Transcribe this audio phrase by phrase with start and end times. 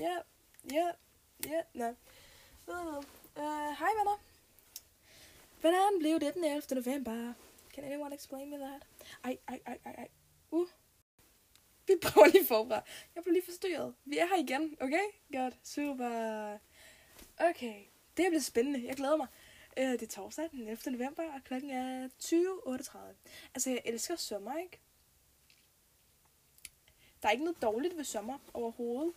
[0.00, 0.18] Ja,
[0.72, 0.90] ja,
[1.46, 1.94] ja, nej.
[2.66, 3.04] Uh,
[3.78, 4.20] hej venner.
[5.60, 6.62] Hvordan blev det den 11.
[6.70, 7.34] november?
[7.74, 8.86] Can anyone explain me that?
[9.24, 10.08] Ej, ej, ej, ej, ej.
[10.50, 10.68] Uh.
[11.86, 12.82] Vi prøver lige forfra.
[13.14, 13.94] Jeg blev lige forstyrret.
[14.04, 15.04] Vi er her igen, okay?
[15.32, 16.58] Godt, super.
[17.36, 17.82] Okay,
[18.16, 18.86] det bliver spændende.
[18.86, 19.26] Jeg glæder mig.
[19.76, 20.92] Uh, det er torsdag den 11.
[20.92, 22.98] november, og klokken er 20.38.
[23.54, 24.80] Altså, jeg elsker sommer, ikke?
[27.22, 29.14] Der er ikke noget dårligt ved sommer overhovedet.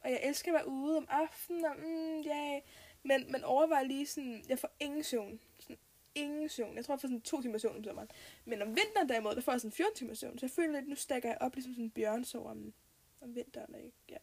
[0.00, 2.60] Og jeg elsker at være ude om aftenen, og mm, yeah.
[3.02, 5.40] men, men overvej lige sådan, jeg får ingen søvn.
[5.58, 5.78] Sådan,
[6.14, 6.76] ingen søvn.
[6.76, 8.08] Jeg tror, jeg får sådan to timer søvn om sommeren.
[8.44, 10.38] Men om vinteren derimod, der får jeg sådan 14 timer søvn.
[10.38, 12.72] Så jeg føler lidt, nu stikker jeg op ligesom sådan en bjørnsov om,
[13.20, 13.74] om vinteren.
[13.74, 13.92] Ikke?
[14.08, 14.16] Ja.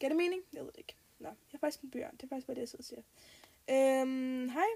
[0.00, 0.42] Giver det mening?
[0.52, 0.96] Jeg ved det ikke.
[1.18, 2.16] Nå, jeg er faktisk en bjørn.
[2.16, 3.02] Det er faktisk bare det, jeg sidder og siger.
[4.02, 4.66] Øhm, hej.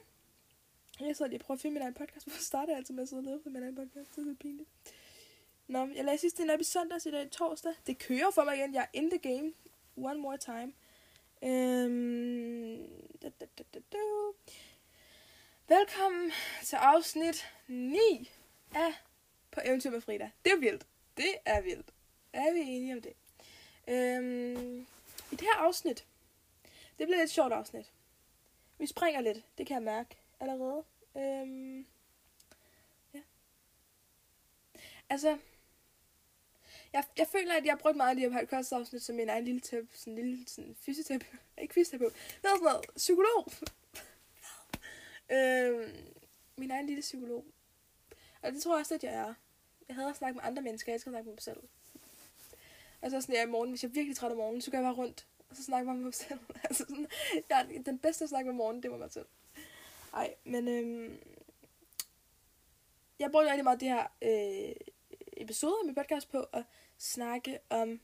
[1.01, 2.27] Jeg sidder lige og prøver at finde min egen podcast.
[2.27, 4.17] Hvorfor starter jeg altid med at sidde og lave min egen podcast?
[4.17, 4.69] Det er så pinligt.
[5.67, 7.73] Nå, jeg lagde sidst en op i søndags i dag torsdag.
[7.87, 8.75] Det kører for mig igen.
[8.75, 9.53] Jeg er in the game.
[9.97, 10.73] One more time.
[11.43, 12.89] Øhm,
[13.23, 13.99] da, da, da, da, da.
[15.69, 16.33] Velkommen
[16.65, 18.31] til afsnit 9
[18.75, 18.93] af
[19.51, 20.31] På Eventyr med Frida.
[20.45, 20.87] Det er vildt.
[21.17, 21.91] Det er vildt.
[22.33, 23.13] Er vi enige om det?
[23.89, 24.81] Øhm,
[25.33, 26.07] I det her afsnit,
[26.99, 27.93] det bliver et sjovt afsnit.
[28.79, 30.85] Vi springer lidt, det kan jeg mærke allerede.
[31.17, 31.87] Øhm,
[33.15, 33.21] ja.
[35.11, 35.39] Altså,
[36.93, 39.45] jeg, jeg føler, at jeg har brugt meget af de her podcastafsnit som min egen
[39.45, 43.53] lille tæp, sådan en lille sådan, fysioterapeut, ikke fysioterapeut, hvad er sådan noget, psykolog.
[45.37, 46.15] øhm,
[46.57, 47.45] min egen lille psykolog.
[48.43, 49.35] Og det tror jeg også, at jeg er.
[49.89, 51.63] Jeg hader at snakke med andre mennesker, jeg skal snakke med mig selv.
[53.03, 54.79] Og så sådan, jeg i morgen, hvis jeg er virkelig træt om morgenen, så går
[54.79, 56.41] jeg bare rundt, og så snakker jeg med mig selv.
[56.65, 57.07] altså sådan,
[57.49, 59.27] jeg er den bedste at snakke med morgenen, det var mig selv.
[60.15, 61.19] Ej, men øhm,
[63.19, 64.75] jeg bruger rigtig meget de her øh,
[65.37, 66.65] episoder af min podcast på at
[67.03, 68.01] snakke om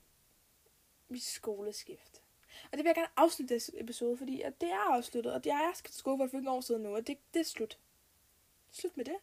[1.08, 2.22] mit skoleskift.
[2.64, 5.52] Og det vil jeg gerne afslutte det episode, fordi at det er afsluttet, og det
[5.52, 7.78] er, jeg skal til skole for 15 år siden nu, og det, det er slut.
[8.70, 9.16] Slut med det.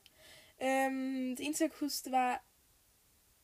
[0.63, 2.43] Øhm, det eneste, jeg kunne huske, det var,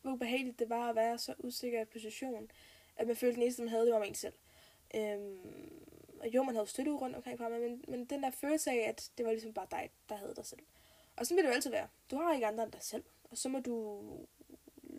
[0.02, 2.52] hvor ubehageligt det var at være så usikker i position,
[2.96, 4.34] at man følte, at den eneste, man havde, det var en selv.
[4.96, 5.86] Øhm,
[6.20, 8.90] og jo, man havde støtte rundt omkring på mig, men, men den der følelse af,
[8.90, 10.62] at det var ligesom bare dig, der havde dig selv.
[11.16, 11.88] Og sådan vil det jo altid være.
[12.12, 14.02] Du har ikke andre end dig selv, og så må du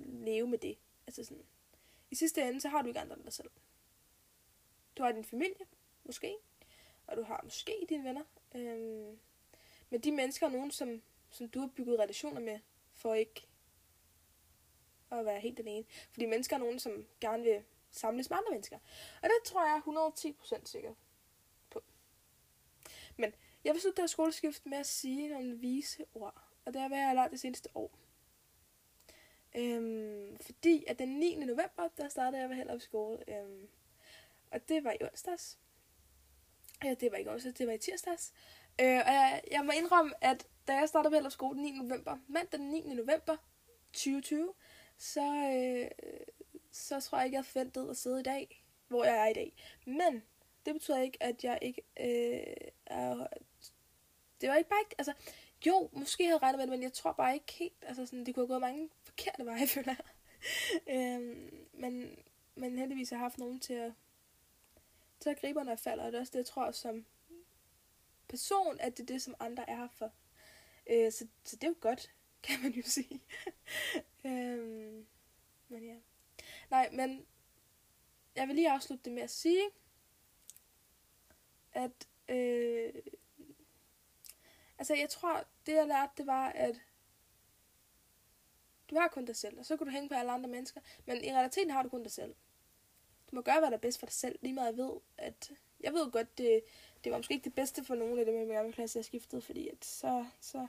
[0.05, 0.79] leve med det.
[1.13, 1.45] Altså sådan,
[2.11, 3.51] i sidste ende, så har du ikke andre end dig selv.
[4.97, 5.67] Du har din familie,
[6.05, 6.37] måske,
[7.07, 8.25] og du har måske dine venner.
[8.55, 9.19] Øhm,
[9.91, 12.61] men de mennesker er nogen, som, som du har bygget relationer med,
[12.93, 13.47] for ikke
[15.11, 15.85] at være helt alene.
[16.11, 18.79] Fordi mennesker er nogen, som gerne vil samles med andre mennesker.
[19.23, 20.95] Og det tror jeg er 110% sikker
[21.71, 21.83] på.
[23.17, 23.35] Men
[23.65, 26.43] jeg vil slutte der skoleskift med at sige nogle vise ord.
[26.65, 27.99] Og det er, hvad jeg har lært det seneste år.
[29.57, 31.37] Øhm, fordi at den 9.
[31.37, 33.19] november, der startede jeg heller op i skole.
[33.29, 33.69] Øhm,
[34.51, 35.59] og det var i onsdags.
[36.85, 38.33] Ja, det var ikke onsdags, det var i tirsdags.
[38.81, 41.71] Øh, og jeg, jeg må indrømme, at da jeg startede på skole den 9.
[41.71, 42.95] november, mandag den 9.
[42.95, 43.37] november
[43.93, 44.55] 2020,
[44.99, 45.91] så, øh,
[46.73, 49.53] så tror jeg ikke, jeg forventede at sidde i dag, hvor jeg er i dag.
[49.87, 50.23] Men
[50.67, 53.27] det betyder ikke, at jeg ikke øh, er...
[54.41, 54.95] Det var ikke bare ikke...
[54.99, 55.13] Altså,
[55.67, 57.75] jo, måske havde jeg regnet med det, men jeg tror bare ikke helt...
[57.83, 60.07] Altså, sådan, det kunne have gået mange forkerte veje, føler jeg.
[60.97, 62.19] øhm, men,
[62.55, 63.93] men heldigvis har jeg haft nogen til at,
[65.21, 66.05] til at gribe, når jeg falder.
[66.05, 67.07] Og det er også det, jeg tror, som
[68.29, 70.13] person, at det er det, som andre er her for.
[70.91, 72.11] Øh, så, så det er jo godt,
[72.47, 73.21] kan man jo sige.
[74.27, 75.07] øhm,
[75.69, 75.97] men ja.
[76.71, 77.27] Nej, men
[78.37, 79.71] jeg vil lige afslutte det med at sige,
[81.73, 82.93] at øh,
[84.79, 86.81] altså jeg tror, det jeg lærte, det var, at
[88.91, 91.25] du har kun dig selv, og så kan du hænge på alle andre mennesker, men
[91.25, 92.35] i realiteten har du kun dig selv.
[93.31, 95.53] Du må gøre, hvad der er bedst for dig selv, lige meget jeg ved, at
[95.81, 96.63] jeg ved godt, det,
[97.05, 99.05] det var måske ikke det bedste for nogen af dem i min gamle klasse, jeg
[99.05, 100.67] skiftede, fordi at så, så,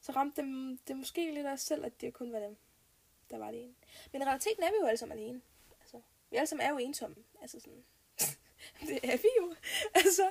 [0.00, 2.56] så ramte dem det måske lidt af os selv, at det kun var dem,
[3.30, 3.74] der var alene.
[4.12, 5.40] Men i realiteten er vi jo alle sammen alene.
[5.80, 7.16] Altså, vi alle sammen er jo ensomme.
[7.40, 7.84] Altså sådan,
[8.88, 9.54] det er vi jo.
[9.94, 10.30] altså,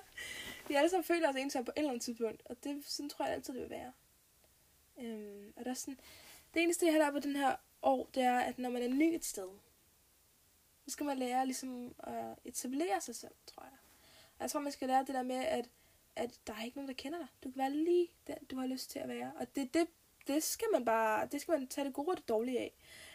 [0.68, 3.26] vi alle sammen føler os ensomme på et eller andet tidspunkt, og det, sådan tror
[3.26, 3.94] jeg altid, det vil være.
[5.02, 6.00] Øhm, og der er sådan,
[6.54, 8.88] det eneste, jeg har lært på den her år, det er, at når man er
[8.88, 9.50] ny et sted,
[10.86, 13.78] så skal man lære ligesom at etablere sig selv, tror jeg.
[14.38, 15.70] Og jeg tror, man skal lære det der med, at,
[16.16, 17.28] at der er ikke nogen, der kender dig.
[17.44, 19.32] Du kan være lige den, du har lyst til at være.
[19.40, 19.88] Og det, det,
[20.28, 22.74] det skal man bare, det skal man tage det gode og det dårlige af.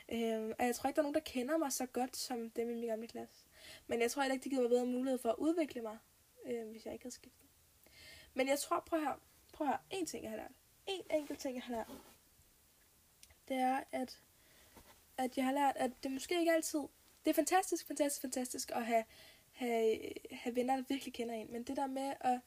[0.09, 2.71] Øhm, og jeg tror ikke, der er nogen, der kender mig så godt, som dem
[2.71, 3.44] i min gamle klasse.
[3.87, 5.99] Men jeg tror heller ikke, det giver mig bedre mulighed for at udvikle mig,
[6.47, 7.47] øh, hvis jeg ikke havde skiftet.
[8.35, 9.21] Men jeg tror, prøv her,
[9.53, 10.53] prøv her, en ting, jeg har lært.
[10.87, 11.91] En enkelt ting, jeg har lært.
[13.49, 14.21] Det er, at,
[15.17, 16.81] at jeg har lært, at det måske ikke altid...
[17.25, 19.05] Det er fantastisk, fantastisk, fantastisk at have,
[19.53, 19.99] have,
[20.31, 21.53] have venner, der virkelig kender en.
[21.53, 22.41] Men det der med at,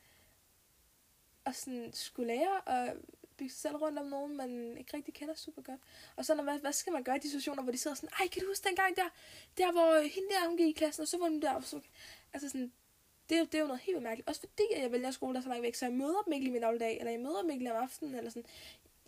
[1.45, 2.97] at sådan skulle lære at
[3.37, 5.81] bygge sig selv rundt om nogen, man ikke rigtig kender super godt.
[6.15, 8.09] Og så når, hvad, hvad skal man gøre i de situationer, hvor de sidder sådan,
[8.19, 9.09] ej, kan du huske dengang der,
[9.57, 11.81] der hvor hende der, hun gik i klassen, og så var hun der, og så,
[12.33, 12.73] altså sådan,
[13.29, 14.29] det, det er jo noget helt mærkeligt.
[14.29, 16.33] Også fordi, at jeg vælger skole, der er så langt væk, så jeg møder dem
[16.33, 18.45] ikke lige min dagligdag, eller jeg møder dem ikke lige om aftenen, eller sådan.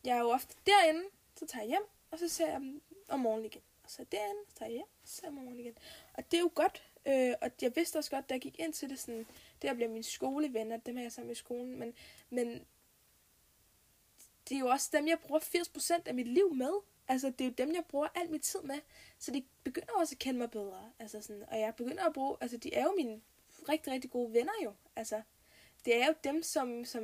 [0.04, 1.04] Jeg er jo ofte derinde,
[1.36, 3.62] så tager jeg hjem, og så ser jeg dem om morgenen igen.
[3.84, 5.78] Og så derinde, så tager jeg hjem, og så ser jeg dem om morgenen igen.
[6.14, 8.74] Og det er jo godt, øh, og jeg vidste også godt, da jeg gik ind
[8.74, 9.26] til det, sådan,
[9.62, 11.94] det at bliver mine skolevenner, dem er jeg sammen i skolen, men,
[12.30, 12.66] men
[14.50, 16.72] det er jo også dem, jeg bruger 80% af mit liv med.
[17.08, 18.80] Altså, det er jo dem, jeg bruger al min tid med.
[19.20, 20.92] Så de begynder også at kende mig bedre.
[21.00, 23.22] Altså sådan, og jeg begynder at bruge, altså de er jo mine
[23.70, 24.74] rigtig, rigtig gode venner jo.
[24.96, 25.22] Altså,
[25.86, 27.04] det er jo dem, som, som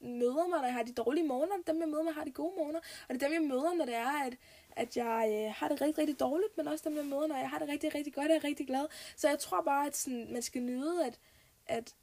[0.00, 1.54] møder mig, når jeg har de dårlige morgener.
[1.66, 2.80] Dem, jeg møder, mig, har de gode morgener.
[3.08, 4.36] Og det er dem, jeg møder, når det er, at,
[4.70, 7.50] at jeg øh, har det rigtig, rigtig dårligt, men også dem, jeg møder, når jeg
[7.50, 8.86] har det rigtig, rigtig godt og er rigtig glad.
[9.16, 11.20] Så jeg tror bare, at sådan, man skal nyde, at,
[11.66, 11.94] at,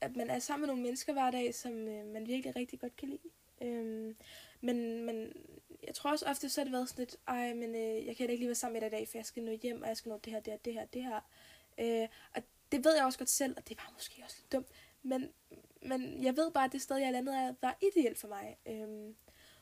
[0.00, 2.96] at man er sammen med nogle mennesker hver dag, som øh, man virkelig rigtig godt
[2.96, 3.30] kan lide.
[3.62, 4.16] Øhm,
[4.60, 5.32] men, men
[5.86, 8.30] jeg tror også ofte, så har det været sådan lidt, ej, men øh, jeg kan
[8.30, 9.96] ikke lige være sammen med dig i dag, for jeg skal nå hjem, og jeg
[9.96, 11.20] skal nå det her, det her, det her, det her.
[11.78, 12.42] Øh, og
[12.72, 14.68] det ved jeg også godt selv, og det var måske også lidt dumt.
[15.02, 15.32] Men,
[15.82, 18.56] men jeg ved bare, at det sted, jeg landede, var ideelt for mig.
[18.66, 19.14] Øh,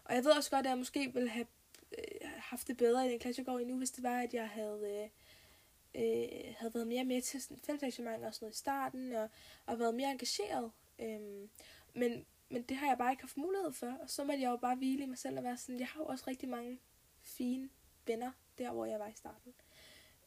[0.05, 1.47] og jeg ved også godt, at jeg måske ville have
[1.99, 4.35] øh, haft det bedre i den klasse, jeg går i nu, hvis det var, at
[4.35, 5.03] jeg havde...
[5.03, 5.11] Øh,
[5.95, 9.29] øh, havde været mere med til fællesarrangementer og sådan noget i starten, og,
[9.67, 10.71] og været mere engageret.
[10.99, 11.51] Øhm,
[11.95, 14.57] men, men det har jeg bare ikke haft mulighed for, og så må jeg jo
[14.57, 16.81] bare hvile i mig selv og være sådan, jeg har jo også rigtig mange
[17.23, 17.71] fine
[18.07, 19.55] venner, der hvor jeg var i starten.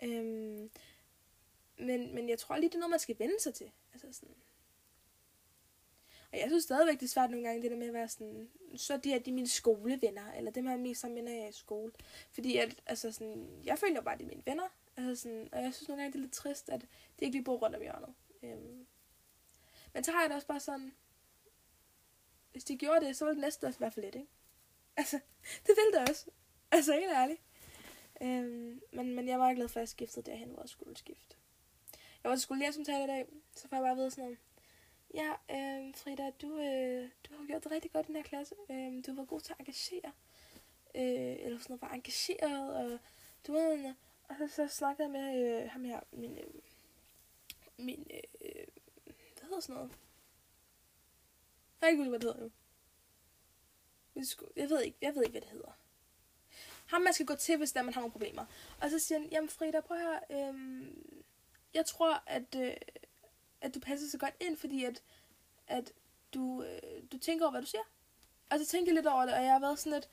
[0.03, 0.69] Øhm,
[1.77, 3.71] men, men jeg tror lige, det er noget, man skal vende sig til.
[3.93, 4.35] Altså sådan.
[6.31, 8.49] Og jeg synes stadigvæk, det er svært nogle gange, det der med at være sådan,
[8.75, 11.91] så de er de mine skolevenner, eller dem her mest sammen, jeg er i skole.
[12.31, 14.67] Fordi at, altså sådan, jeg føler bare, at det er mine venner.
[14.97, 17.43] Altså sådan, og jeg synes nogle gange, det er lidt trist, at det ikke lige
[17.43, 18.13] bor rundt om hjørnet.
[18.43, 18.87] Øhm.
[19.93, 20.93] Men så har jeg det også bare sådan,
[22.51, 24.27] hvis de gjorde det, så ville det næste også være for lidt, ikke?
[24.97, 25.19] Altså,
[25.67, 26.25] det ville det også.
[26.71, 27.41] Altså, helt ærligt.
[28.21, 31.35] Øhm, men, men jeg var glad for, at jeg skiftede derhen, hvor jeg skulle skifte.
[32.27, 34.37] Jeg var til skolelærersomtale i dag, så får jeg bare at vide sådan noget.
[35.13, 38.55] Ja, øh, Frida, du, øh, du har gjort det rigtig godt i den her klasse.
[38.71, 40.11] Øh, du har været god til at engagere.
[40.95, 42.75] Øh, eller sådan noget, var engageret.
[42.75, 42.99] Og,
[43.47, 43.93] du ved, øh,
[44.23, 46.53] og så, så snakkede jeg med øh, ham her, min, øh,
[47.77, 48.67] min øh,
[49.33, 49.91] hvad hedder sådan noget?
[51.81, 52.51] Jeg kan ikke, hvad det hedder nu.
[54.55, 55.71] Jeg ved ikke, jeg ved ikke, hvad det hedder.
[56.87, 58.45] Ham, man skal gå til, hvis der man har nogle problemer.
[58.81, 60.87] Og så siger han, jamen Frida, prøv her, høre, øh,
[61.77, 62.73] jeg tror, at, øh,
[63.61, 65.03] at du passer så godt ind, fordi at,
[65.67, 65.93] at
[66.33, 67.83] du, øh, du tænker over, hvad du siger.
[68.49, 70.09] Og så tænker lidt over det, og jeg har været sådan lidt,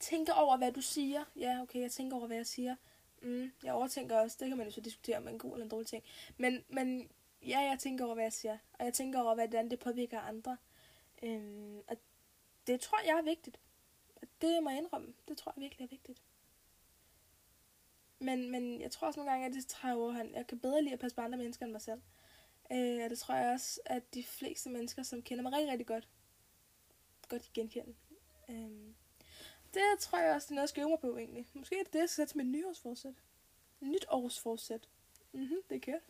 [0.00, 1.24] tænker over, hvad du siger.
[1.36, 2.76] Ja, okay, jeg tænker over, hvad jeg siger.
[3.22, 5.70] Mm, jeg overtænker også, det kan man jo så diskutere, om en god eller en
[5.70, 6.04] dårlig ting.
[6.36, 7.10] Men, men
[7.42, 8.58] ja, jeg tænker over, hvad jeg siger.
[8.78, 10.56] Og jeg tænker over, hvordan det påvirker andre.
[11.22, 11.96] Øhm, og
[12.66, 13.60] det tror jeg er vigtigt.
[14.40, 15.14] Det må jeg indrømme.
[15.28, 16.22] Det tror jeg virkelig er vigtigt.
[18.22, 20.34] Men, men jeg tror også nogle gange, at det træder over, han.
[20.34, 22.02] Jeg kan bedre lide at passe på andre mennesker end mig selv.
[22.72, 25.86] Øh, og det tror jeg også, at de fleste mennesker, som kender mig rigtig, rigtig
[25.86, 26.08] godt,
[27.28, 27.94] godt genkende.
[28.48, 28.94] Øh,
[29.74, 31.48] det tror jeg også, det er noget, jeg skal øve mig på egentlig.
[31.54, 33.14] Måske er det det, jeg skal sætte mit nyårsforsæt.
[33.80, 34.88] Nytårsforsæt.
[35.32, 36.00] Mhm, det kører.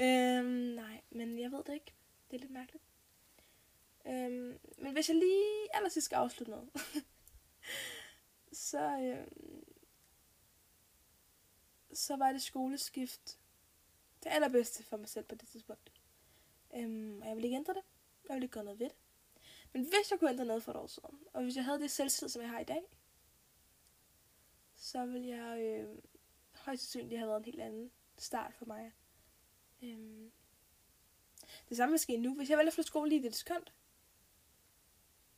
[0.00, 0.44] Øh,
[0.74, 1.92] nej, men jeg ved det ikke.
[2.30, 2.84] Det er lidt mærkeligt.
[4.06, 6.68] Øh, men hvis jeg lige allersidst skal afslutte noget,
[8.70, 9.26] så, øh,
[11.96, 13.38] så var det skoleskift
[14.24, 15.92] det allerbedste for mig selv på det tidspunkt.
[16.74, 17.82] Øhm, og jeg ville ikke ændre det.
[18.28, 18.96] Jeg ville ikke gøre noget ved det.
[19.72, 21.90] Men hvis jeg kunne ændre noget for et år siden, og hvis jeg havde det
[21.90, 22.82] selvtid, som jeg har i dag,
[24.74, 25.98] så ville jeg øh,
[26.54, 28.92] højst sandsynligt have været en helt anden start for mig.
[29.82, 30.32] Øhm,
[31.68, 32.34] det samme vil ske nu.
[32.34, 33.64] Hvis jeg vælger at flytte skole lige det sekund,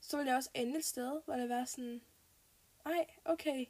[0.00, 2.03] så vil jeg også ende et sted, hvor det var sådan,
[2.85, 3.67] ej, okay,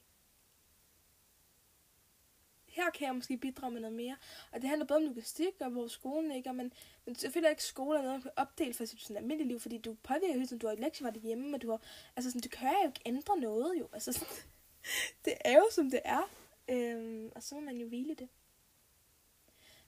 [2.79, 4.17] her kan jeg måske bidrage med noget mere.
[4.53, 6.73] Og det handler både om logistik og hvor skolen ligger, men,
[7.05, 9.79] men selvfølgelig er ikke skole noget, man kan opdele for sit sådan almindelige liv, fordi
[9.79, 11.81] du påvirker hele tiden, du har et lektier hjemme, og du har,
[12.17, 13.89] altså sådan, det kan jo ikke ændre noget jo.
[13.93, 14.35] Altså sådan,
[15.25, 16.31] det er jo som det er.
[16.69, 18.29] Øhm, og så må man jo hvile det.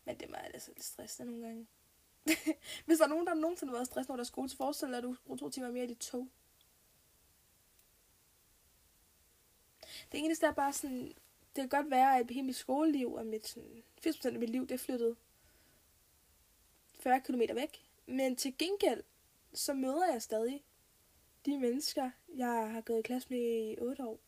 [0.04, 1.66] Men det er altså lidt stressende nogle gange.
[2.87, 4.97] Hvis der er nogen, der nogensinde har været stressende over deres skole, så forestil dig,
[4.97, 6.28] at du bruger to timer mere i dit tog.
[10.12, 11.14] Det eneste er bare sådan,
[11.61, 14.62] det kan godt være, at hele mit skoleliv og mit, sådan, 80% af mit liv,
[14.62, 15.17] det er flyttet
[17.00, 17.87] 40 km væk.
[18.07, 19.02] Men til gengæld,
[19.52, 20.64] så møder jeg stadig
[21.47, 24.21] de mennesker, jeg har gået i klasse med i 8 år.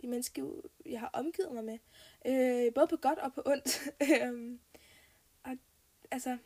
[0.00, 1.78] De mennesker, jeg har omgivet mig med.
[2.26, 3.88] Øh, både på godt og på ondt.
[4.22, 4.60] Øhm,
[5.42, 5.56] og,
[6.10, 6.38] altså,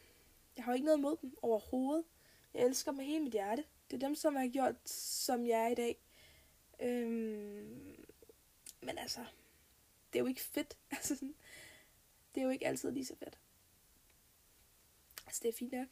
[0.56, 2.04] jeg har jo ikke noget imod dem overhovedet.
[2.54, 3.64] Jeg elsker dem med hele mit hjerte.
[3.90, 5.98] Det er dem, som har gjort, som jeg er i dag.
[6.80, 8.06] Øhm,
[8.82, 9.20] men altså,
[10.12, 10.76] det er jo ikke fedt.
[10.90, 11.34] Altså, sådan,
[12.34, 13.38] det er jo ikke altid lige så fedt.
[15.26, 15.88] Altså, det er fint nok.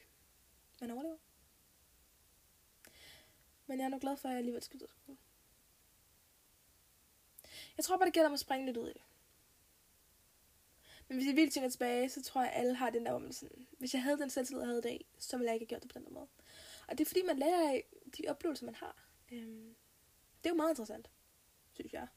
[0.81, 1.19] Man overlever.
[3.67, 5.19] Men jeg er nu glad for, at jeg alligevel skal ud skole.
[7.77, 9.03] Jeg tror bare, det gælder om at springe lidt ud i det.
[11.09, 13.21] Men hvis jeg virkelig tænker tilbage, så tror jeg, at alle har den der, hvor
[13.21, 15.65] man sådan, hvis jeg havde den selvtillid, jeg havde i dag, så ville jeg ikke
[15.65, 16.29] have gjort det på den der måde.
[16.89, 17.85] Og det er fordi, man lærer af
[18.17, 19.09] de oplevelser, man har.
[19.33, 19.77] Øhm,
[20.39, 21.11] det er jo meget interessant,
[21.73, 22.09] synes jeg.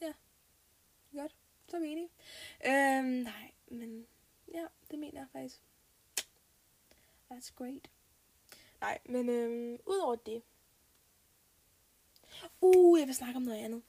[0.00, 0.12] Ja,
[1.12, 1.36] godt.
[1.68, 2.10] Så er vi enige.
[2.66, 4.06] Øhm, nej, men
[4.54, 5.62] ja, det mener jeg faktisk.
[7.30, 7.90] That's great.
[8.80, 10.42] Nej, men øhm, udover det.
[12.60, 13.82] Uh, jeg vil snakke om noget andet.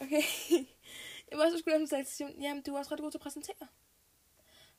[0.00, 0.22] Okay.
[1.30, 2.40] jeg var også skulle lave en station.
[2.40, 3.68] Jamen, du er også ret god til at præsentere.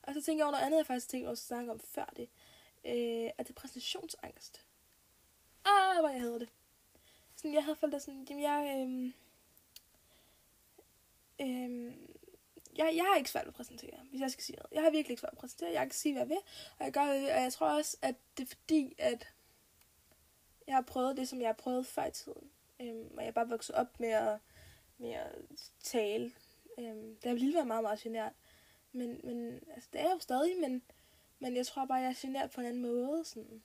[0.03, 2.13] Og så tænker jeg over noget andet, jeg faktisk tænkte også at snakke om før
[2.15, 2.29] det.
[2.85, 4.65] Øh, at det er præsentationsangst.
[5.65, 6.49] Ah, hvor jeg havde det.
[7.35, 9.13] Sådan, jeg havde faldet sådan, jamen jeg, øhm,
[11.41, 12.15] øhm,
[12.75, 14.71] jeg, jeg har ikke svært ved at præsentere, hvis jeg skal sige noget.
[14.71, 15.71] Jeg har virkelig ikke svært ved at præsentere.
[15.71, 16.37] Jeg kan sige, hvad jeg vil,
[16.79, 19.33] og jeg gør øh, og jeg tror også, at det er fordi, at
[20.67, 22.51] jeg har prøvet det, som jeg har prøvet før i tiden.
[22.81, 24.39] Øhm, og jeg er bare vokset op med at,
[24.97, 25.35] med at
[25.83, 26.33] tale.
[26.77, 28.33] Øhm, det har lille været meget, meget genert.
[28.91, 30.81] Men, men altså, det er jeg jo stadig, men,
[31.39, 33.25] men jeg tror bare, jeg er genert på en anden måde.
[33.25, 33.63] Sådan.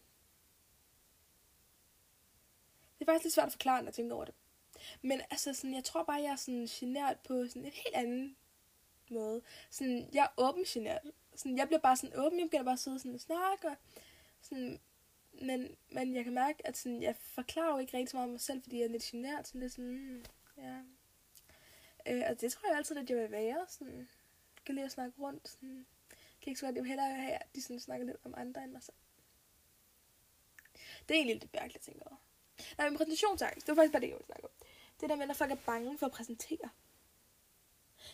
[2.99, 4.35] Det er faktisk lidt svært at forklare, når jeg tænker over det.
[5.03, 8.37] Men altså, sådan, jeg tror bare, jeg er sådan genert på sådan en helt anden
[9.11, 9.43] måde.
[9.71, 11.03] Sådan, jeg er åben genert.
[11.35, 13.69] Sådan, jeg bliver bare sådan åben, jeg begynder bare at sidde sådan og snakke.
[13.69, 13.77] Og
[14.41, 14.81] sådan,
[15.33, 18.31] men, men jeg kan mærke, at sådan, jeg forklarer jo ikke rigtig så meget om
[18.31, 19.49] mig selv, fordi jeg er lidt genert.
[19.49, 20.25] Sådan lidt sådan, mm,
[20.59, 20.81] ja.
[22.07, 23.67] Øh, og det tror jeg altid, at jeg vil være.
[23.69, 25.49] Sådan, jeg kan lide at snakke rundt.
[25.49, 25.87] Sådan,
[26.41, 28.65] kan ikke så godt, jeg vil hellere have, at de sådan snakker lidt om andre
[28.65, 28.97] end mig selv.
[31.09, 32.17] Det er egentlig lidt mærkeligt, tænker jeg.
[32.79, 34.51] Nej, men præsentationsangst, det var faktisk bare det, jeg ville snakke om.
[35.01, 36.71] Det der med, at folk er bange for at præsentere.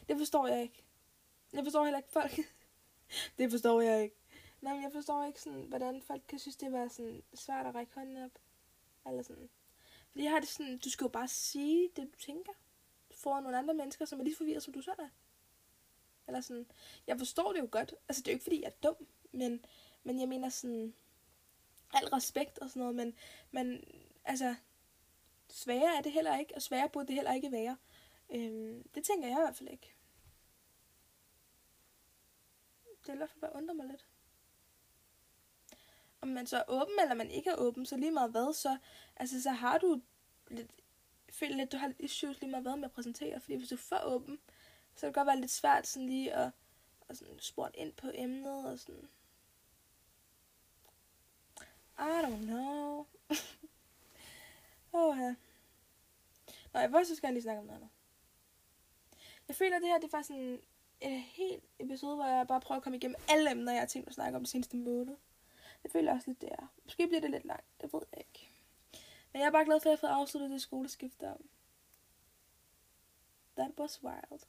[0.09, 0.85] Det forstår jeg ikke.
[1.53, 2.33] Jeg forstår heller ikke folk.
[3.39, 4.17] det forstår jeg ikke.
[4.61, 7.75] Nej, men jeg forstår ikke sådan, hvordan folk kan synes, det var sådan svært at
[7.75, 8.39] række hånden op.
[9.07, 9.51] Eller sådan.
[10.11, 12.53] Fordi jeg har det sådan, du skal jo bare sige det, du tænker.
[13.15, 15.09] For nogle andre mennesker, som er lige forvirret, som du selv er.
[16.27, 16.67] Eller sådan,
[17.07, 17.95] jeg forstår det jo godt.
[18.09, 19.07] Altså, det er jo ikke, fordi jeg er dum.
[19.33, 19.65] Men,
[20.03, 20.95] men jeg mener sådan,
[21.93, 22.95] al respekt og sådan noget.
[22.95, 23.15] Men,
[23.51, 23.85] men
[24.25, 24.55] altså,
[25.49, 26.55] sværere er det heller ikke.
[26.55, 27.77] Og sværere burde det heller ikke være.
[28.33, 29.95] Øhm, det tænker jeg i hvert fald ikke.
[33.03, 34.07] Det er i hvert fald bare undrer mig lidt
[36.23, 38.79] om man så er åben, eller man ikke er åben, så lige meget hvad, så,
[39.17, 40.01] altså, så har du
[40.49, 40.73] lidt,
[41.31, 43.75] føler lidt, du har lidt issues lige meget hvad med at præsentere, fordi hvis du
[43.75, 44.39] er for åben,
[44.95, 46.51] så kan det godt være lidt svært sådan lige at,
[47.09, 49.09] at sådan spurgt ind på emnet, og sådan,
[51.99, 53.07] I don't know.
[54.95, 55.35] Åh, ja.
[56.73, 57.91] Nå, jeg vil så skal jeg lige snakke om noget andet.
[59.53, 60.61] Jeg føler, at det her det er faktisk en,
[61.01, 64.09] en helt episode, hvor jeg bare prøver at komme igennem alle emner, jeg har tænkt
[64.09, 65.17] at snakke om de seneste måneder.
[65.83, 66.73] Det føler jeg også lidt, det er.
[66.85, 68.51] Måske bliver det lidt langt, det ved jeg ikke.
[69.33, 71.35] Men jeg er bare glad for, at jeg har fået afsluttet det skoleskift der.
[73.57, 74.41] That was wild.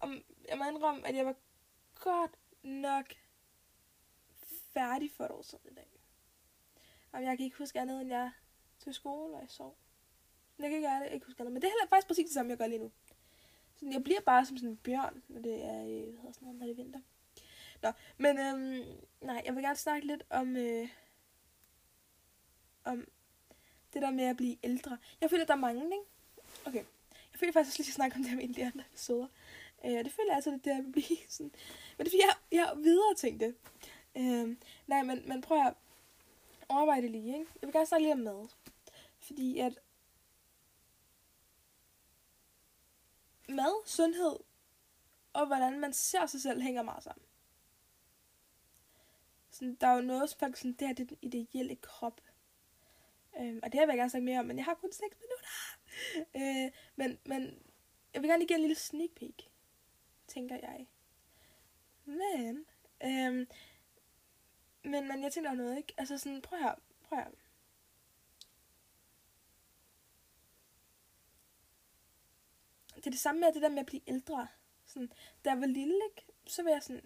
[0.00, 0.08] Og
[0.48, 1.34] jeg må indrømme, at jeg var
[1.94, 3.14] godt nok
[4.72, 6.00] færdig for et år siden i dag.
[7.12, 8.30] Og jeg kan ikke huske andet, end jeg
[8.78, 9.76] til skole, og jeg sov.
[10.58, 11.52] Jeg kan ikke, jeg ikke huske andet.
[11.52, 12.92] Men det er heller faktisk præcis det samme, jeg gør lige nu.
[13.78, 16.46] Sådan, jeg bliver bare som sådan en bjørn, når det er, øh, hvad hedder sådan
[16.46, 17.00] noget, når det er vinter.
[17.82, 18.84] Nå, men øhm,
[19.20, 20.88] nej, jeg vil gerne snakke lidt om, øh,
[22.84, 23.08] om
[23.92, 24.98] det der med at blive ældre.
[25.20, 25.96] Jeg føler, at der er mange, ikke?
[26.66, 26.84] Okay.
[27.32, 29.26] Jeg føler faktisk også lige at snakke om det her med de andre episoder.
[29.84, 31.52] Øh, det føler jeg altså, at det er at blive sådan.
[31.96, 33.54] Men det er fordi, jeg, jeg har videre tænkt det.
[34.16, 34.56] Øh,
[34.86, 35.74] nej, men, men prøv at
[36.68, 37.50] overveje det lige, ikke?
[37.62, 38.48] Jeg vil gerne snakke lidt om mad.
[39.20, 39.78] Fordi at
[43.48, 44.38] mad, sundhed
[45.32, 47.26] og hvordan man ser sig selv hænger meget sammen.
[49.50, 52.20] Sådan, der er jo noget, som folk sådan, det her det er den ideelle krop.
[53.40, 55.16] Øhm, og det her vil jeg gerne sige mere om, men jeg har kun 6
[55.20, 55.48] minutter.
[56.40, 57.62] øh, men, men
[58.14, 59.50] jeg vil gerne lige give en lille sneak peek,
[60.26, 60.86] tænker jeg.
[62.04, 62.66] Men,
[63.04, 63.48] øhm,
[64.82, 65.94] men, men jeg tænker noget, ikke?
[65.98, 67.30] Altså sådan, prøv her, prøv her.
[72.98, 74.46] Det er det samme med det der med at blive ældre.
[74.86, 75.12] Sådan,
[75.44, 76.26] da jeg var lille, ikke?
[76.46, 77.02] så var jeg sådan,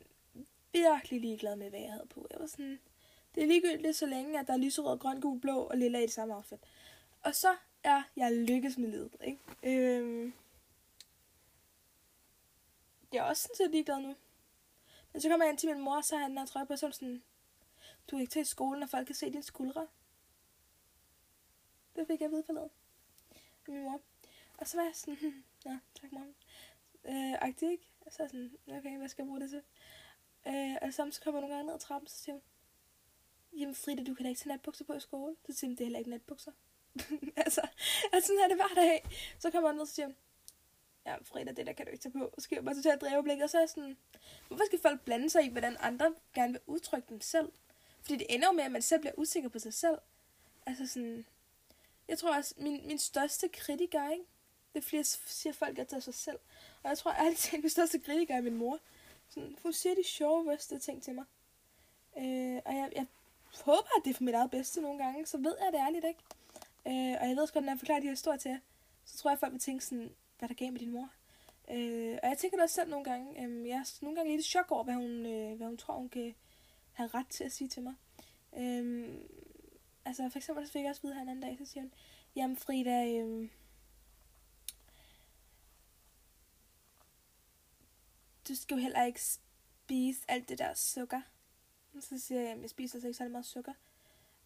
[0.72, 2.26] virkelig ligeglad med, hvad jeg havde på.
[2.30, 2.80] Jeg var sådan,
[3.34, 6.02] det er ligegyldigt så længe, at der er lyserød, grøn, gul, blå og lilla i
[6.02, 6.60] det samme outfit.
[7.22, 9.38] Og så er jeg lykkes med livet, ikke?
[9.62, 10.32] Øhm,
[13.12, 14.14] jeg er også sådan set ligeglad nu.
[15.12, 16.76] Men så kommer jeg ind til min mor, og så har han den trøje på,
[16.76, 17.22] så sådan,
[18.10, 19.86] du er ikke til i skolen, og folk kan se dine skuldre.
[21.96, 22.70] Det fik jeg at vide forleden.
[23.68, 24.00] Min mor.
[24.58, 26.26] Og så var jeg sådan, hmm ja, tak mor.
[27.04, 27.92] Øh, agtig, ikke?
[28.10, 29.62] Så er jeg sådan, okay, hvad skal jeg bruge det til?
[30.46, 32.42] Øh, og så, så kommer jeg nogle gange ned ad trappen, så siger hun,
[33.52, 35.36] jamen Frida, du kan da ikke tage natbukser på i skole.
[35.46, 36.52] Så siger hun, det er heller ikke natbukser.
[37.44, 37.60] altså,
[38.12, 39.04] altså, sådan er det hver dag.
[39.38, 40.16] Så kommer jeg ned, og så siger hun,
[41.06, 42.34] ja, Frida, det der kan du ikke tage på.
[42.38, 43.96] Så skal jeg bare totalt dreje blik, og så er jeg sådan,
[44.48, 47.52] hvorfor skal folk blande sig i, hvordan andre gerne vil udtrykke dem selv?
[48.02, 49.98] Fordi det ender jo med, at man selv bliver usikker på sig selv.
[50.66, 51.26] Altså sådan,
[52.08, 54.24] jeg tror også, min, min største kritiker, ikke?
[54.74, 56.38] Det flere siger folk at til sig selv.
[56.82, 58.78] Og jeg tror altid, at min største kritiker er min mor.
[59.28, 61.24] Sådan, hun siger de sjove, værste ting til mig.
[62.18, 63.06] Øh, og jeg, jeg
[63.64, 66.04] håber, at det er for mit eget bedste nogle gange, så ved jeg det ærligt
[66.04, 66.20] ikke.
[66.86, 68.58] Øh, og jeg ved også godt, når jeg forklarer de her historier til jer,
[69.04, 71.08] så tror jeg, at folk vil tænke sådan, hvad der gav med din mor.
[71.70, 73.44] Øh, og jeg tænker det også selv nogle gange.
[73.44, 75.94] Øh, jeg er nogle gange lidt i chok over, hvad hun, øh, hvad hun tror,
[75.94, 76.34] hun kan
[76.92, 77.94] have ret til at sige til mig.
[78.56, 79.08] Øh,
[80.04, 81.92] altså for eksempel så fik jeg også vide her en anden dag, så siger hun,
[82.36, 83.48] jamen Frida, øh,
[88.48, 91.20] du skal jo heller ikke spise alt det der sukker.
[92.00, 93.72] Så siger jeg, at jeg spiser altså ikke særlig meget sukker.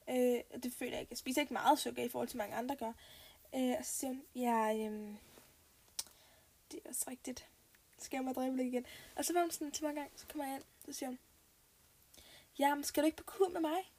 [0.08, 1.12] Øh, og det føler jeg ikke.
[1.12, 2.92] Jeg spiser ikke meget sukker i forhold til mange andre gør.
[3.54, 5.16] Øh, og så siger hun, ja, øh,
[6.72, 7.46] det er også rigtigt.
[7.98, 8.86] Så skal jeg mig dræbe igen.
[9.16, 11.08] Og så var hun sådan til mig en gang, så kommer jeg ind, så siger
[11.08, 11.18] hun,
[12.58, 13.92] jamen skal du ikke på kur med mig?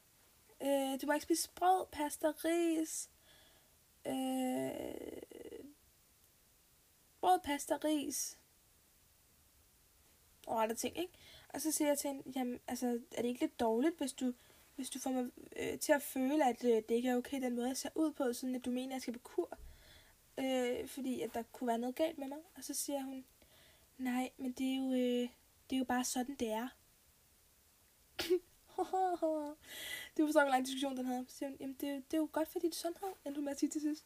[0.62, 3.10] Øh, du må ikke spise brød, pasta, ris.
[4.06, 5.66] Øh,
[7.22, 8.38] brød, pasta, ris.
[10.48, 11.14] Og andre ting, ikke?
[11.50, 14.34] Og så siger jeg til hende, jamen, altså, er det ikke lidt dårligt, hvis du,
[14.76, 17.56] hvis du får mig øh, til at føle, at øh, det ikke er okay, den
[17.56, 19.58] måde, jeg ser ud på, sådan at du mener, at jeg skal på kur?
[20.38, 22.38] Øh, fordi at der kunne være noget galt med mig.
[22.56, 23.26] Og så siger hun,
[23.98, 25.30] nej, men det er jo, øh,
[25.70, 26.68] det er jo bare sådan, det er.
[30.18, 31.26] du så en lang diskussion den havde.
[31.28, 33.52] Så siger hun, jamen det, det er jo godt for dit sundhed, endte hun med
[33.52, 34.06] at sige til sidst.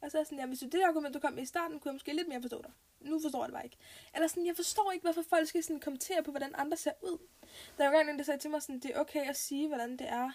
[0.00, 1.88] Og så er sådan, ja, hvis du det argument, du kom med i starten, kunne
[1.88, 2.72] jeg måske lidt mere forstå dig.
[3.00, 3.76] Nu forstår jeg det bare ikke.
[4.14, 7.18] Eller sådan, jeg forstår ikke, hvorfor folk skal sådan kommentere på, hvordan andre ser ud.
[7.78, 9.90] Der var jo engang der sagde til mig sådan, det er okay at sige, hvordan
[9.96, 10.30] det er.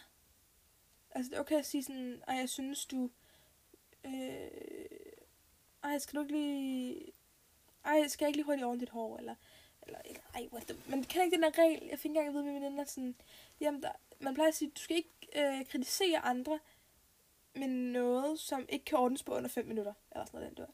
[1.11, 3.09] Altså, det er okay at sige sådan, ej, jeg synes, du...
[4.03, 4.47] Øh,
[5.83, 7.11] ej, skal du ikke lige...
[7.85, 9.17] Ej, skal jeg ikke lige hurtigt over dit hår?
[9.17, 9.35] Eller,
[9.81, 10.77] eller, eller ej, what the...
[10.87, 11.87] Men kan ikke den der regel?
[11.89, 13.15] Jeg fik engang at vide med min venner sådan,
[13.59, 16.59] jamen, der, man plejer at sige, du skal ikke øh, kritisere andre,
[17.55, 19.93] med noget, som ikke kan ordnes på under 5 minutter.
[20.11, 20.71] Eller sådan noget, den der.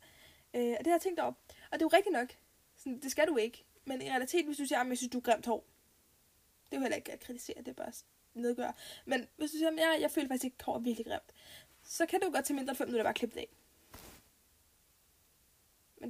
[0.53, 1.31] Øh, og det har jeg tænkt over.
[1.71, 2.29] Og det er jo rigtigt nok.
[2.77, 3.65] Sådan, det skal du ikke.
[3.85, 5.65] Men i realiteten, hvis du siger, at jeg synes, du er grimt hår.
[6.65, 7.91] Det er jo heller ikke at kritisere, det er bare
[8.33, 8.73] nedgøre.
[9.05, 11.33] Men hvis du siger, at jeg, jeg føler faktisk ikke, at hår er virkelig grimt.
[11.83, 13.49] Så kan du godt tage mindre end 5 minutter bare klippe det af.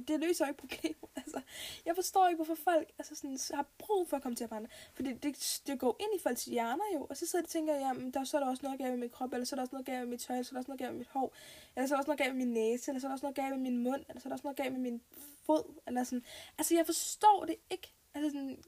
[0.08, 0.96] Det løser jo ikke problemet.
[1.16, 1.40] Altså,
[1.86, 4.68] jeg forstår ikke, hvorfor folk altså sådan, har brug for at komme til at brænde.
[4.94, 7.06] For det, det, det går ind i folks hjerner jo.
[7.10, 8.98] Og så sidder de og tænker, jamen, der, så er der også noget galt med
[8.98, 10.52] min krop, eller så er der også noget galt med mit tøj, eller så er
[10.52, 11.34] der også noget galt med mit hår,
[11.76, 13.26] eller så er der også noget galt med min næse, eller så er der også
[13.26, 15.02] noget galt med min mund, eller så er der også noget galt med min
[15.46, 16.24] fod, eller sådan.
[16.58, 17.92] Altså, jeg forstår det ikke.
[18.14, 18.62] Altså sådan,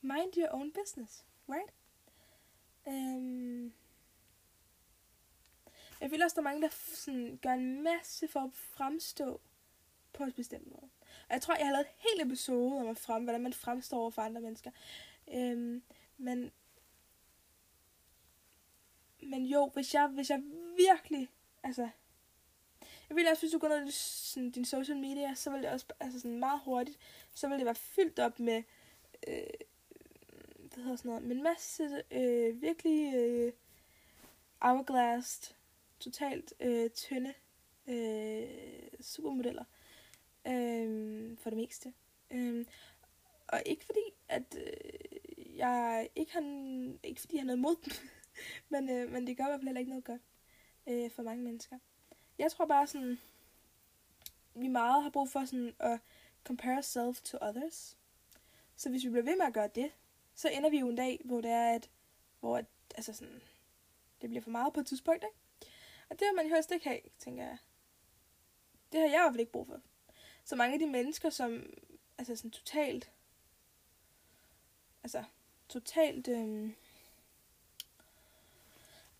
[0.00, 1.72] mind your own business, right?
[2.86, 3.72] Um,
[6.00, 9.40] jeg føler også, der er mange, der sådan, gør en masse for at fremstå
[10.12, 10.90] på en bestemt måde.
[11.28, 13.98] Og jeg tror, jeg har lavet en hel episode om at frem, hvordan man fremstår
[13.98, 14.70] over for andre mennesker.
[15.34, 15.82] Øhm,
[16.18, 16.52] men,
[19.22, 20.42] men jo, hvis jeg, hvis jeg
[20.76, 21.28] virkelig,
[21.62, 21.88] altså,
[23.08, 25.70] jeg vil også, hvis du går ned i sådan, din social media, så vil det
[25.70, 26.98] også, altså sådan meget hurtigt,
[27.34, 28.62] så vil det være fyldt op med,
[29.28, 29.42] øh,
[30.74, 33.52] hvad hedder sådan noget, med en masse øh, virkelig øh,
[34.58, 35.54] hourglassed,
[36.00, 37.34] totalt øh, tynde
[37.86, 38.48] øh,
[39.00, 39.64] supermodeller,
[40.46, 41.92] øh, for det meste.
[42.30, 42.66] Øh,
[43.48, 46.40] og ikke fordi, at øh, jeg ikke har,
[47.02, 47.92] ikke fordi jeg har noget mod dem,
[48.72, 50.22] men, øh, men det gør i hvert fald heller ikke noget godt
[50.86, 51.78] øh, for mange mennesker.
[52.38, 53.18] Jeg tror bare sådan,
[54.54, 56.00] vi meget har brug for sådan at
[56.44, 57.98] compare self to others.
[58.76, 59.92] Så hvis vi bliver ved med at gøre det,
[60.34, 61.90] så ender vi jo en dag, hvor det er, at,
[62.40, 63.42] hvor at, altså sådan,
[64.20, 65.36] det bliver for meget på et tidspunkt, ikke?
[66.10, 67.58] Og det har man jo helst ikke have, tænker jeg.
[68.92, 69.80] Det har jeg i hvert fald ikke brug for.
[70.44, 71.74] Så mange af de mennesker, som
[72.18, 73.12] altså sådan totalt,
[75.02, 75.24] altså
[75.68, 76.74] totalt, øhm,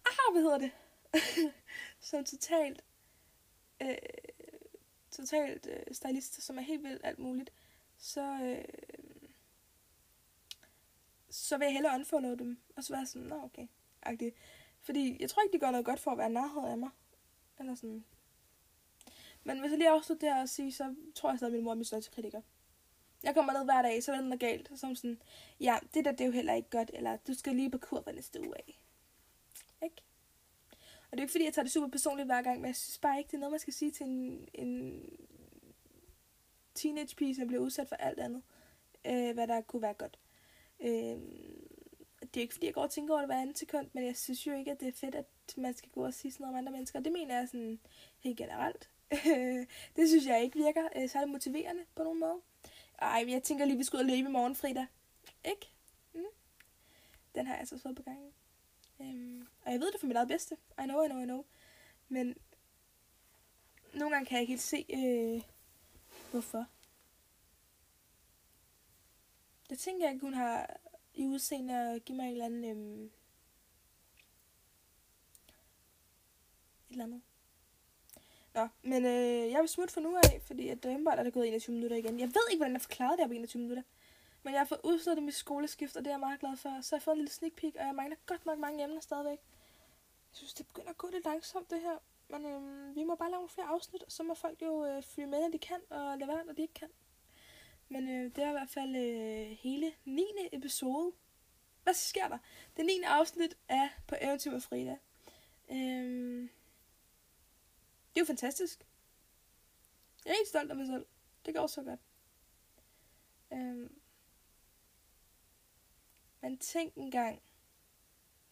[0.06, 0.70] ah, hvad hedder det?
[2.00, 2.84] som totalt,
[3.82, 3.96] øh,
[5.10, 7.52] totalt øh, stylister, som er helt vildt alt muligt,
[7.98, 8.64] så, øh,
[11.30, 13.66] så vil jeg hellere unfollow dem, og så være sådan, nå okay,
[14.02, 14.36] agtigt.
[14.80, 16.90] Fordi jeg tror ikke, de gør noget godt for at være nærhed af mig.
[17.58, 18.04] Eller sådan.
[19.44, 21.64] Men hvis jeg lige afslutter det her og sige, så tror jeg stadig, at min
[21.64, 22.40] mor er min største kritiker.
[23.22, 24.70] Jeg kommer ned hver dag, så er der noget galt.
[24.74, 25.22] Som sådan,
[25.60, 26.90] ja, det der, det er jo heller ikke godt.
[26.94, 28.80] Eller, du skal lige på kur hver næste uge af.
[29.82, 29.96] Ikke?
[31.10, 32.98] Og det er ikke fordi, jeg tager det super personligt hver gang, men jeg synes
[32.98, 35.02] bare ikke, det er noget, man skal sige til en, en
[36.74, 38.42] teenage pige, som bliver udsat for alt andet.
[39.06, 40.18] Øh, hvad der kunne være godt.
[40.80, 41.18] Øh,
[42.20, 44.16] det er ikke fordi, jeg går og tænker over det hver anden sekund, men jeg
[44.16, 45.26] synes jo ikke, at det er fedt, at
[45.56, 47.00] man skal gå og sige sådan noget om andre mennesker.
[47.00, 47.80] Det mener jeg sådan
[48.20, 48.90] helt generelt.
[49.96, 52.40] det synes jeg ikke virker øh, særlig motiverende på nogen måde.
[52.98, 54.86] Ej, jeg tænker lige, vi skal ud og løbe i morgen, Frida.
[55.44, 55.68] Ikke?
[56.14, 56.24] Mm.
[57.34, 58.32] Den har jeg altså fået på gangen.
[59.00, 60.56] Øhm, og jeg ved det for mit eget bedste.
[60.78, 61.44] I know, I know, I know.
[62.08, 62.36] Men
[63.94, 65.42] nogle gange kan jeg ikke helt se, øh,
[66.30, 66.66] hvorfor.
[69.70, 70.80] Jeg tænker, ikke, hun har
[71.14, 72.64] i udseende at give mig en eller anden...
[72.64, 73.10] Øhm, et
[76.90, 77.22] eller andet.
[78.54, 81.30] Nå, men øh, jeg vil smutte for nu af, fordi at øh, drømmebart er der
[81.30, 82.20] gået 21 minutter igen.
[82.20, 83.82] Jeg ved ikke, hvordan jeg forklarede det her på 21 minutter.
[84.42, 86.80] Men jeg har fået udstillet mit skoleskift, og det er jeg meget glad for.
[86.80, 89.00] Så jeg har fået en lille sneak peek, og jeg mangler godt nok mange emner
[89.00, 89.38] stadigvæk.
[90.30, 91.98] Jeg synes, det begynder at gå lidt langsomt, det her.
[92.28, 95.02] Men øh, vi må bare lave nogle flere afsnit, og så må folk jo øh,
[95.02, 96.88] følge med, når de kan, og lade være, når de ikke kan.
[97.88, 100.24] Men øh, det er i hvert fald øh, hele 9.
[100.52, 101.12] episode.
[101.82, 102.38] Hvad sker der?
[102.76, 102.92] Det 9.
[103.06, 104.96] afsnit er på Eventyr med Frida.
[105.70, 106.48] Øh,
[108.14, 108.86] det er jo fantastisk.
[110.24, 111.06] Jeg er helt stolt af mig selv.
[111.46, 112.00] Det går så godt.
[113.52, 114.00] Øhm.
[116.40, 117.42] Men tænk engang.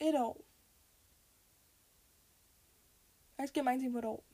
[0.00, 0.44] Et år.
[3.36, 4.24] Der sker mange ting på et år.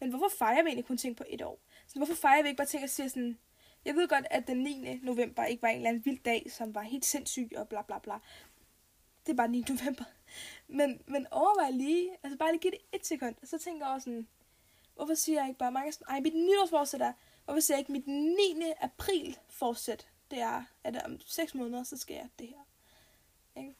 [0.00, 1.60] Men hvorfor fejrer vi egentlig kun ting på et år?
[1.86, 3.38] Så hvorfor fejrer vi ikke bare ting og siger sådan...
[3.84, 5.00] Jeg ved godt, at den 9.
[5.02, 7.98] november ikke var en eller anden vild dag, som var helt sindssyg og bla bla
[7.98, 8.18] bla.
[9.26, 9.64] Det er bare 9.
[9.68, 10.04] november.
[10.68, 13.94] Men, men overvej lige, altså bare lige give det et sekund, og så tænker jeg
[13.94, 14.28] også sådan,
[14.94, 17.12] hvorfor siger jeg ikke bare mange sådan, ej, mit nytårsforsæt er,
[17.44, 18.72] hvorfor siger jeg ikke mit 9.
[18.80, 22.66] april forsæt, det er, at om 6 måneder, så skal jeg det her.
[23.62, 23.74] Ikke?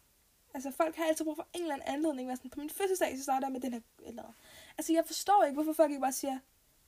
[0.54, 2.36] Altså, folk har altid brug for en eller anden anledning.
[2.36, 3.80] Sådan, på min fødselsdag, så starter jeg med den her.
[4.04, 4.32] Eller,
[4.78, 6.38] altså, jeg forstår ikke, hvorfor folk ikke bare siger,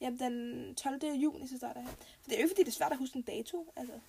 [0.00, 1.04] ja, den 12.
[1.04, 1.88] juni, så starter jeg.
[1.88, 3.72] For det er jo ikke, fordi det er svært at huske en dato.
[3.76, 4.00] Altså,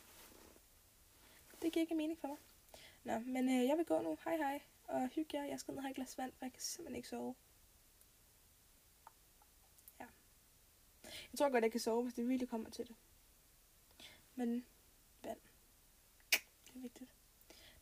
[1.62, 2.38] det giver ikke mening for mig.
[3.04, 4.18] Nå, men øh, jeg vil gå nu.
[4.24, 5.46] Hej hej og hygge jer.
[5.46, 7.36] Jeg skal ned og have et glas vand, for jeg kan simpelthen ikke sove.
[10.00, 10.06] Ja.
[11.04, 12.96] Jeg tror godt, jeg kan sove, hvis det virkelig kommer til det.
[14.36, 14.66] Men
[15.24, 15.40] vand.
[16.32, 17.10] Det er vigtigt.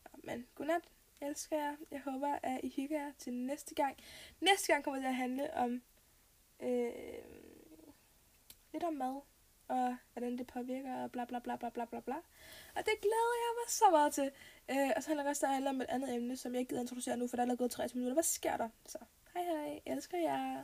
[0.04, 0.82] Nå, men godnat.
[1.20, 1.76] Jeg elsker jer.
[1.90, 3.96] Jeg håber, at I hygger jer til næste gang.
[4.40, 5.82] Næste gang kommer det at handle om
[6.60, 6.92] øh,
[8.72, 9.20] lidt om mad
[9.68, 12.14] og hvordan det påvirker, og bla bla bla bla bla bla bla.
[12.76, 14.30] Og det glæder jeg mig så meget til.
[14.70, 17.16] Øh, og så handler resten handler om et andet emne, som jeg ikke gider introducere
[17.16, 18.14] nu, for der er allerede gået 30 minutter.
[18.14, 18.68] Hvad sker der?
[18.86, 18.98] Så
[19.34, 20.62] hej hej, elsker jer.